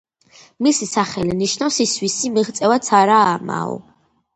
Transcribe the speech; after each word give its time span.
მისი 0.67 0.87
სახელი 0.93 1.37
ნიშნავს 1.43 1.79
„ის, 1.87 1.95
ვისი 2.07 2.35
მიღწევაც 2.41 2.95
არაა 3.05 3.33
ამაო“. 3.41 3.83